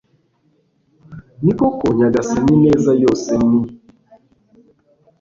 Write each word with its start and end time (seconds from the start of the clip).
ni 1.43 1.53
koko 1.59 1.85
nyagasani 1.97 2.51
ineza 2.57 2.91
yose 3.03 3.31
ni 3.49 3.61